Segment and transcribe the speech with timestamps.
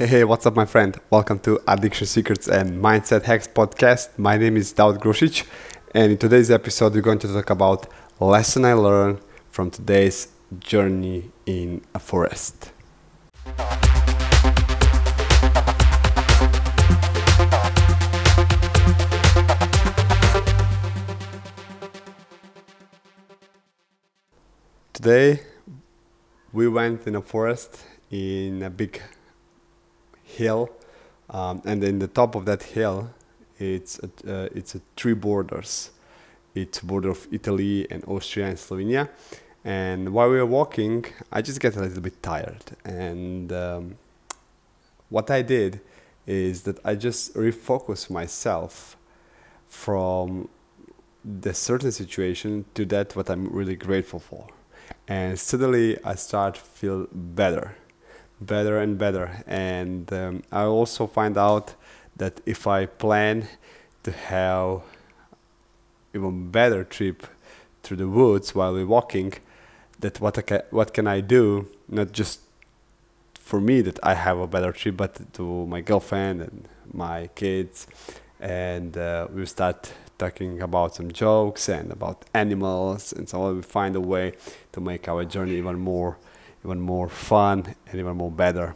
[0.00, 0.98] Hey, hey, what's up, my friend?
[1.10, 4.18] Welcome to Addiction Secrets and Mindset Hacks podcast.
[4.18, 5.46] My name is Daud Grosic,
[5.94, 7.86] and in today's episode, we're going to talk about
[8.18, 10.28] lesson I learned from today's
[10.58, 12.72] journey in a forest.
[24.94, 25.42] Today,
[26.54, 29.02] we went in a forest in a big
[30.42, 30.62] hill,
[31.38, 32.98] um, and in the top of that hill,
[33.58, 35.90] it's a, uh, it's a three borders.
[36.54, 39.08] It's border of Italy and Austria and Slovenia.
[39.64, 42.64] And while we were walking, I just get a little bit tired.
[42.84, 43.96] And um,
[45.10, 45.80] what I did
[46.26, 48.96] is that I just refocused myself
[49.68, 50.48] from
[51.42, 54.46] the certain situation to that what I'm really grateful for.
[55.06, 57.76] And suddenly I start feel better
[58.40, 59.42] better and better.
[59.46, 61.74] And um, I also find out
[62.16, 63.48] that if I plan
[64.02, 64.82] to have
[66.14, 67.26] even better trip
[67.82, 69.34] through the woods while we're walking,
[70.00, 71.68] that what I ca- what can I do?
[71.88, 72.40] Not just
[73.34, 77.86] for me that I have a better trip, but to my girlfriend and my kids,
[78.40, 83.56] and uh, we start talking about some jokes and about animals, and so on.
[83.56, 84.34] We find a way
[84.72, 86.16] to make our journey even more
[86.64, 88.74] even more fun and even more better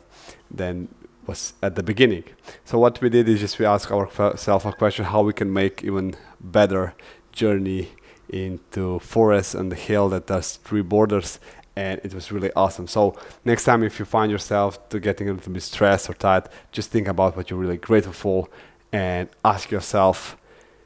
[0.51, 0.89] than
[1.27, 2.25] was at the beginning.
[2.65, 5.83] So what we did is just we asked ourselves a question how we can make
[5.83, 6.95] even better
[7.33, 7.89] journey
[8.29, 11.39] into forest and the hill that has three borders
[11.77, 12.87] and it was really awesome.
[12.87, 16.48] So next time if you find yourself to getting a little bit stressed or tired,
[16.73, 18.48] just think about what you're really grateful for
[18.93, 20.37] and ask yourself,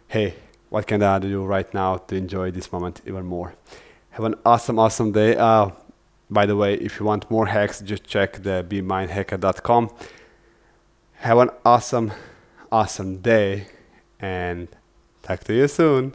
[0.08, 0.34] hey,
[0.70, 3.54] what can I do right now to enjoy this moment even more?
[4.10, 5.36] Have an awesome, awesome day.
[5.36, 5.70] Uh,
[6.30, 9.90] by the way, if you want more hacks, just check the BeMindHacker.com.
[11.14, 12.12] Have an awesome,
[12.70, 13.66] awesome day
[14.20, 14.68] and
[15.22, 16.14] talk to you soon.